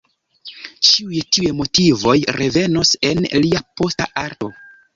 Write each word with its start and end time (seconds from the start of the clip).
Ĉiuj 0.87 1.21
tiuj 1.37 1.51
motivoj 1.59 2.17
revenos 2.39 2.97
en 3.13 3.25
lia 3.47 3.65
posta 3.79 4.13
arto. 4.27 4.55